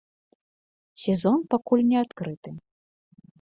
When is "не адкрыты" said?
1.91-2.49